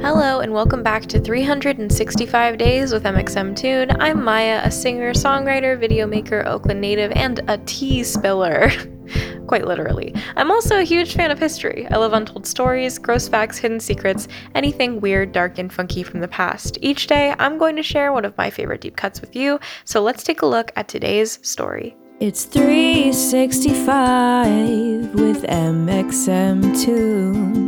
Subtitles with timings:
[0.00, 3.96] Hello, and welcome back to 365 Days with MXMtoon.
[3.98, 8.70] I'm Maia, a singer, songwriter, video maker, Oakland native, and a tea spiller.
[9.48, 10.14] Quite literally.
[10.36, 11.88] I'm also a huge fan of history.
[11.90, 16.28] I love untold stories, gross facts, hidden secrets, anything weird, dark, and funky from the
[16.28, 16.78] past.
[16.80, 20.00] Each day, I'm going to share one of my favorite deep cuts with you, so
[20.00, 21.96] let's take a look at today's story.
[22.20, 27.67] It's 365 with MXMtoon.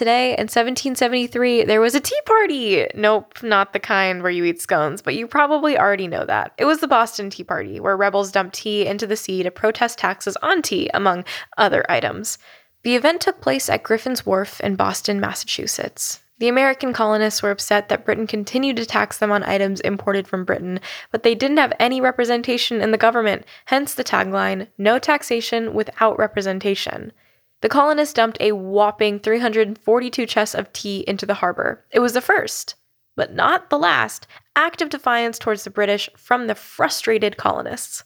[0.00, 2.86] Today, in 1773, there was a tea party.
[2.94, 6.54] Nope, not the kind where you eat scones, but you probably already know that.
[6.56, 9.98] It was the Boston Tea Party, where rebels dumped tea into the sea to protest
[9.98, 11.26] taxes on tea, among
[11.58, 12.38] other items.
[12.82, 16.20] The event took place at Griffin's Wharf in Boston, Massachusetts.
[16.38, 20.46] The American colonists were upset that Britain continued to tax them on items imported from
[20.46, 25.74] Britain, but they didn't have any representation in the government, hence the tagline No taxation
[25.74, 27.12] without representation.
[27.60, 31.84] The colonists dumped a whopping 342 chests of tea into the harbor.
[31.90, 32.74] It was the first,
[33.16, 38.04] but not the last, act of defiance towards the British from the frustrated colonists.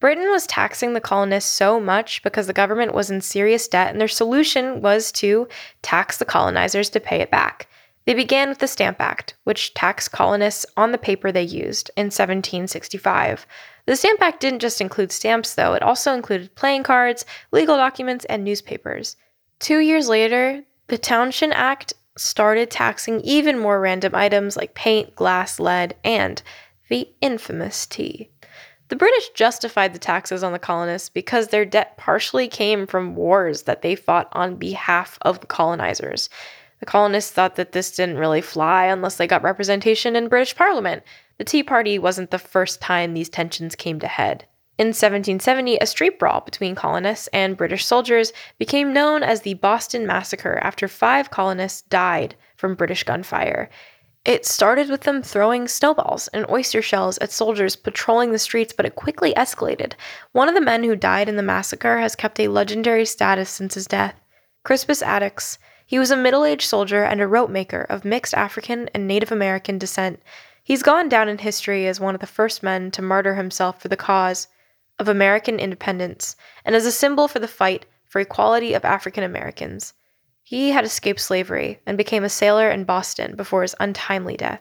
[0.00, 4.00] Britain was taxing the colonists so much because the government was in serious debt, and
[4.00, 5.48] their solution was to
[5.82, 7.68] tax the colonizers to pay it back.
[8.08, 12.06] They began with the Stamp Act, which taxed colonists on the paper they used in
[12.06, 13.46] 1765.
[13.84, 18.24] The Stamp Act didn't just include stamps, though, it also included playing cards, legal documents,
[18.24, 19.16] and newspapers.
[19.58, 25.60] Two years later, the Townshend Act started taxing even more random items like paint, glass,
[25.60, 26.42] lead, and
[26.88, 28.30] the infamous tea.
[28.88, 33.64] The British justified the taxes on the colonists because their debt partially came from wars
[33.64, 36.30] that they fought on behalf of the colonizers.
[36.80, 41.02] The colonists thought that this didn't really fly unless they got representation in British Parliament.
[41.38, 44.44] The Tea Party wasn't the first time these tensions came to head.
[44.78, 50.06] In 1770, a street brawl between colonists and British soldiers became known as the Boston
[50.06, 53.68] Massacre after five colonists died from British gunfire.
[54.24, 58.86] It started with them throwing snowballs and oyster shells at soldiers patrolling the streets, but
[58.86, 59.94] it quickly escalated.
[60.32, 63.74] One of the men who died in the massacre has kept a legendary status since
[63.74, 64.14] his death.
[64.64, 65.58] Crispus Attucks.
[65.88, 69.32] He was a middle aged soldier and a rope maker of mixed African and Native
[69.32, 70.22] American descent.
[70.62, 73.88] He's gone down in history as one of the first men to martyr himself for
[73.88, 74.48] the cause
[74.98, 79.94] of American independence and as a symbol for the fight for equality of African Americans.
[80.42, 84.60] He had escaped slavery and became a sailor in Boston before his untimely death.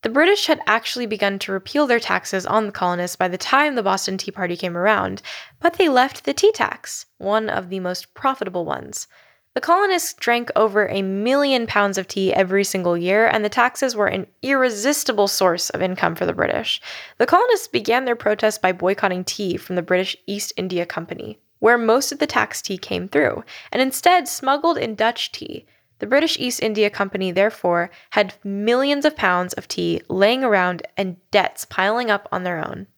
[0.00, 3.74] The British had actually begun to repeal their taxes on the colonists by the time
[3.74, 5.20] the Boston Tea Party came around,
[5.60, 9.08] but they left the tea tax, one of the most profitable ones.
[9.54, 13.94] The colonists drank over a million pounds of tea every single year, and the taxes
[13.94, 16.80] were an irresistible source of income for the British.
[17.18, 21.78] The colonists began their protest by boycotting tea from the British East India Company, where
[21.78, 25.66] most of the tax tea came through, and instead smuggled in Dutch tea.
[26.00, 31.16] The British East India Company, therefore, had millions of pounds of tea laying around and
[31.30, 32.88] debts piling up on their own.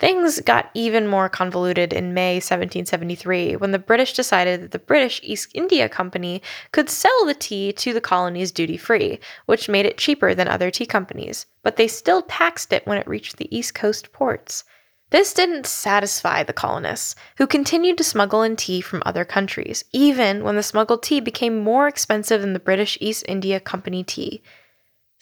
[0.00, 5.20] Things got even more convoluted in May 1773 when the British decided that the British
[5.22, 9.96] East India Company could sell the tea to the colonies duty free, which made it
[9.96, 13.74] cheaper than other tea companies, but they still taxed it when it reached the East
[13.74, 14.64] Coast ports.
[15.10, 20.42] This didn't satisfy the colonists, who continued to smuggle in tea from other countries, even
[20.42, 24.42] when the smuggled tea became more expensive than the British East India Company tea.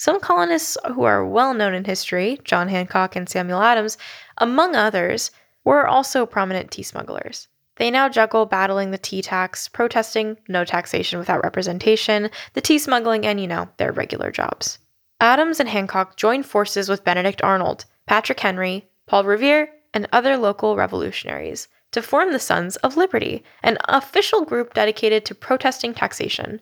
[0.03, 3.97] Some colonists who are well known in history, John Hancock and Samuel Adams,
[4.39, 5.31] among others,
[5.63, 7.47] were also prominent tea smugglers.
[7.77, 13.25] They now juggle battling the tea tax, protesting no taxation without representation, the tea smuggling,
[13.25, 14.81] and, you know, their regular jobs.
[15.21, 20.75] Adams and Hancock joined forces with Benedict Arnold, Patrick Henry, Paul Revere, and other local
[20.75, 26.61] revolutionaries to form the Sons of Liberty, an official group dedicated to protesting taxation.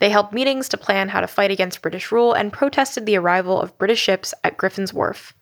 [0.00, 3.60] They held meetings to plan how to fight against British rule and protested the arrival
[3.60, 5.34] of British ships at Griffin's Wharf.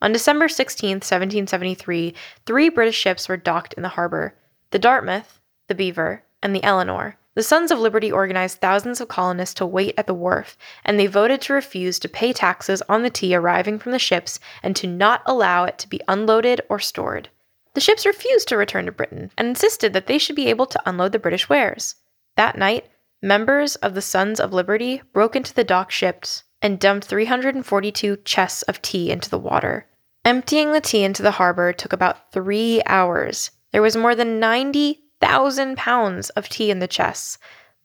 [0.00, 2.14] On December 16, 1773,
[2.46, 4.34] three British ships were docked in the harbor
[4.70, 7.16] the Dartmouth, the Beaver, and the Eleanor.
[7.34, 11.06] The Sons of Liberty organized thousands of colonists to wait at the wharf, and they
[11.06, 14.86] voted to refuse to pay taxes on the tea arriving from the ships and to
[14.86, 17.28] not allow it to be unloaded or stored.
[17.74, 20.82] The ships refused to return to Britain and insisted that they should be able to
[20.86, 21.96] unload the British wares.
[22.36, 22.86] That night,
[23.22, 28.62] members of the Sons of Liberty broke into the dock ships and dumped 342 chests
[28.62, 29.86] of tea into the water.
[30.24, 33.50] Emptying the tea into the harbor took about three hours.
[33.72, 37.38] There was more than 90,000 pounds of tea in the chests.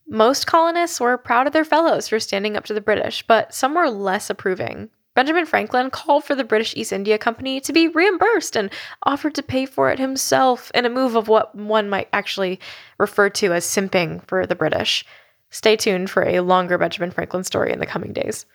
[0.08, 3.76] Most colonists were proud of their fellows for standing up to the British, but some
[3.76, 4.90] were less approving.
[5.14, 8.72] Benjamin Franklin called for the British East India Company to be reimbursed and
[9.04, 12.60] offered to pay for it himself in a move of what one might actually
[12.98, 15.06] refer to as simping for the British.
[15.52, 18.46] Stay tuned for a longer Benjamin Franklin story in the coming days.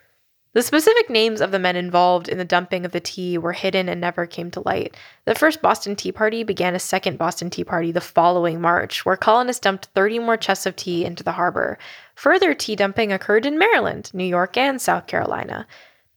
[0.57, 3.91] The specific names of the men involved in the dumping of the tea were hidden
[3.91, 4.97] and never came to light.
[5.27, 9.19] The first Boston Tea Party began a second Boston Tea Party the following March, where
[9.19, 11.77] colonists dumped 30 more chests of tea into the harbor.
[12.15, 15.67] Further tea dumping occurred in Maryland, New York, and South Carolina.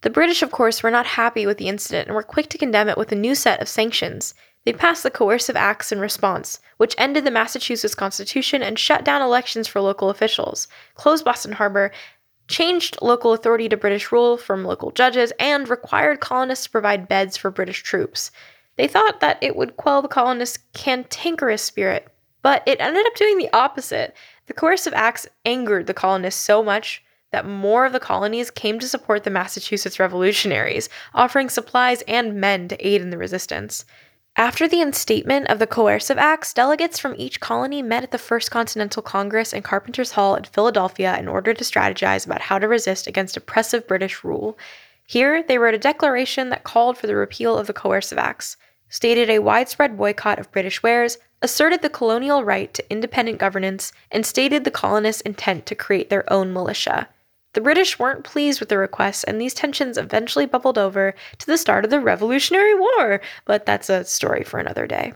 [0.02, 2.88] The British, of course, were not happy with the incident and were quick to condemn
[2.88, 4.34] it with a new set of sanctions.
[4.69, 9.24] They passed the Coercive Acts in response, which ended the Massachusetts Constitution and shut down
[9.24, 11.92] elections for local officials, closed Boston Harbor,
[12.48, 17.36] changed local authority to British rule from local judges, and required colonists to provide beds
[17.36, 18.30] for British troops.
[18.75, 22.07] They thought that it would quell the colonists' cantankerous spirit,
[22.44, 24.16] but it ended up doing the opposite.
[24.45, 28.88] The Coercive Acts angered the colonists so much that more of the colonies came to
[28.88, 33.83] support the Massachusetts revolutionaries, offering supplies and men to aid in the resistance.
[34.39, 38.50] After the instatement of the Coercive Acts, delegates from each colony met at the First
[38.50, 43.06] Continental Congress in Carpenter's Hall in Philadelphia in order to strategize about how to resist
[43.06, 44.57] against oppressive British rule.
[45.06, 48.56] Here, they wrote a declaration that called for the repeal of the Coercive Acts,
[48.88, 54.25] stated a widespread boycott of British wares, asserted the colonial right to independent governance, and
[54.25, 57.09] stated the colonists' intent to create their own militia.
[57.54, 61.57] The British weren't pleased with the request, and these tensions eventually bubbled over to the
[61.57, 65.13] start of the Revolutionary War, but that's a story for another day.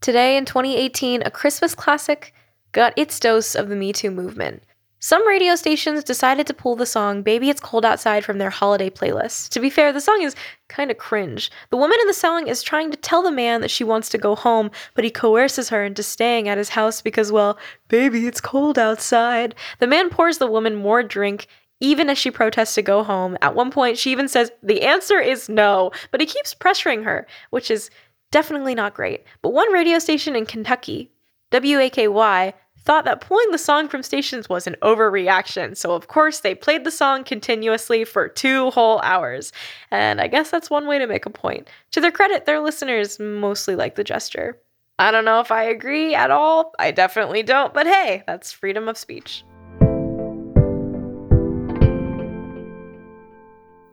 [0.00, 2.34] Today in 2018, a Christmas classic
[2.72, 4.62] got its dose of the Me Too movement.
[5.04, 8.88] Some radio stations decided to pull the song Baby It's Cold Outside from their holiday
[8.88, 9.50] playlist.
[9.50, 10.34] To be fair, the song is
[10.70, 11.50] kind of cringe.
[11.68, 14.16] The woman in the song is trying to tell the man that she wants to
[14.16, 17.58] go home, but he coerces her into staying at his house because, well,
[17.88, 19.54] baby, it's cold outside.
[19.78, 21.48] The man pours the woman more drink
[21.80, 23.36] even as she protests to go home.
[23.42, 27.26] At one point, she even says, The answer is no, but he keeps pressuring her,
[27.50, 27.90] which is
[28.32, 29.24] definitely not great.
[29.42, 31.10] But one radio station in Kentucky,
[31.52, 36.54] WAKY, thought that pulling the song from stations was an overreaction, so of course they
[36.54, 39.52] played the song continuously for two whole hours.
[39.90, 41.68] And I guess that's one way to make a point.
[41.92, 44.58] To their credit, their listeners mostly like the gesture.
[44.98, 46.72] I don't know if I agree at all.
[46.78, 49.44] I definitely don't, but hey, that's freedom of speech.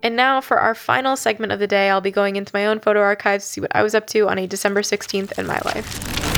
[0.04, 2.80] And now for our final segment of the day, I'll be going into my own
[2.80, 5.60] photo archives to see what I was up to on a December 16th in my
[5.64, 6.31] life.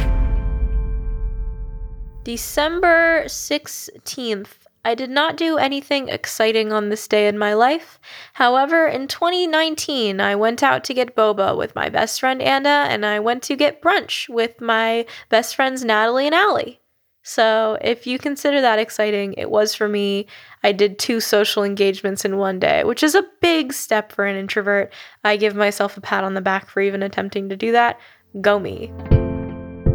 [2.23, 4.47] December 16th.
[4.85, 7.99] I did not do anything exciting on this day in my life.
[8.33, 13.05] However, in 2019, I went out to get boba with my best friend Anna, and
[13.05, 16.79] I went to get brunch with my best friends Natalie and Allie.
[17.25, 20.27] So, if you consider that exciting, it was for me.
[20.61, 24.35] I did two social engagements in one day, which is a big step for an
[24.35, 24.91] introvert.
[25.23, 27.97] I give myself a pat on the back for even attempting to do that.
[28.41, 28.91] Go me.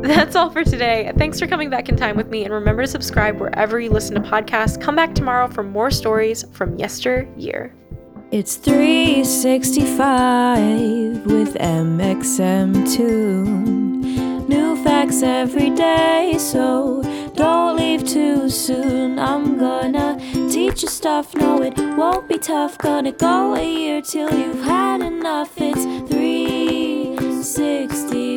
[0.02, 1.10] That's all for today.
[1.16, 4.14] Thanks for coming back in time with me, and remember to subscribe wherever you listen
[4.14, 4.78] to podcasts.
[4.80, 7.72] Come back tomorrow for more stories from yesteryear.
[8.30, 14.48] It's 365 with MXMtoon.
[14.48, 17.02] New facts every day, so
[17.34, 19.18] don't leave too soon.
[19.18, 20.18] I'm gonna
[20.50, 22.76] teach you stuff, no, it won't be tough.
[22.78, 25.52] Gonna go a year till you've had enough.
[25.56, 28.27] It's 365.